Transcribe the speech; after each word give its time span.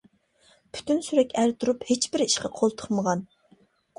پۈتۈن 0.77 1.01
سۈرۈك 1.07 1.35
ئەر 1.41 1.53
تۇرۇپ، 1.63 1.85
ھېچ 1.89 2.09
بىر 2.15 2.23
ئىشقا 2.25 2.53
قول 2.61 2.75
تىقمىغان. 2.83 3.25